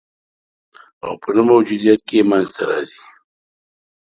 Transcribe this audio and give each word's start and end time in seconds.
او 1.05 1.11
په 1.21 1.29
نه 1.35 1.41
موجودیت 1.51 1.99
کي 2.07 2.15
یې 2.19 2.27
منځ 2.29 2.47
ته 2.55 2.61
راځي 2.69 3.01